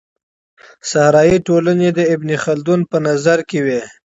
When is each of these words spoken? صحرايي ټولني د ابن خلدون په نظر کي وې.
صحرايي 0.91 1.37
ټولني 1.47 1.89
د 1.97 1.99
ابن 2.13 2.29
خلدون 2.43 2.79
په 2.91 2.97
نظر 3.07 3.39
کي 3.49 3.59
وې. 3.65 3.81